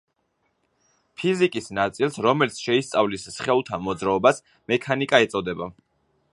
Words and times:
ფიზიკის 1.21 1.67
ნაწილს, 1.79 2.17
რომელიც 2.27 2.57
შეისწავლის 2.69 3.29
სხეულთა 3.35 3.81
მოძრაობას, 3.89 4.43
მექანიკა 4.75 5.25
ეწოდება. 5.27 5.73